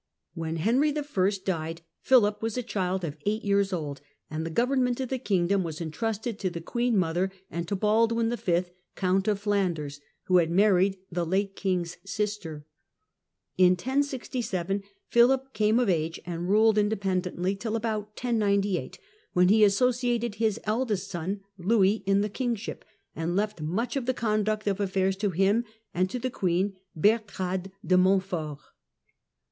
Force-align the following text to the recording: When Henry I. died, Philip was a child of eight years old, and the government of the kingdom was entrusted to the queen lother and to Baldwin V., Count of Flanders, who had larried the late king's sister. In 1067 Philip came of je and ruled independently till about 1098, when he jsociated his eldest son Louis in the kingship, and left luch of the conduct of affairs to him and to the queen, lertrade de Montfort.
When 0.33 0.55
Henry 0.55 0.91
I. 0.97 1.31
died, 1.45 1.81
Philip 1.99 2.41
was 2.41 2.57
a 2.57 2.63
child 2.63 3.03
of 3.03 3.17
eight 3.27 3.43
years 3.45 3.71
old, 3.71 4.01
and 4.31 4.43
the 4.43 4.49
government 4.49 4.99
of 4.99 5.09
the 5.09 5.19
kingdom 5.19 5.61
was 5.61 5.79
entrusted 5.79 6.39
to 6.39 6.49
the 6.49 6.59
queen 6.59 6.95
lother 6.99 7.31
and 7.51 7.67
to 7.67 7.75
Baldwin 7.75 8.35
V., 8.35 8.63
Count 8.95 9.27
of 9.27 9.39
Flanders, 9.41 10.01
who 10.23 10.37
had 10.37 10.49
larried 10.49 10.97
the 11.11 11.23
late 11.23 11.55
king's 11.55 11.97
sister. 12.03 12.65
In 13.59 13.73
1067 13.73 14.81
Philip 15.07 15.53
came 15.53 15.79
of 15.79 15.87
je 15.87 16.13
and 16.25 16.49
ruled 16.49 16.79
independently 16.79 17.55
till 17.55 17.75
about 17.75 18.19
1098, 18.19 18.97
when 19.33 19.49
he 19.49 19.61
jsociated 19.61 20.33
his 20.41 20.59
eldest 20.63 21.11
son 21.11 21.41
Louis 21.59 22.01
in 22.07 22.21
the 22.21 22.27
kingship, 22.27 22.83
and 23.15 23.35
left 23.35 23.61
luch 23.63 23.95
of 23.95 24.07
the 24.07 24.15
conduct 24.15 24.65
of 24.65 24.79
affairs 24.79 25.15
to 25.17 25.29
him 25.29 25.63
and 25.93 26.09
to 26.09 26.17
the 26.17 26.31
queen, 26.31 26.73
lertrade 26.97 27.71
de 27.85 27.97
Montfort. 27.97 28.57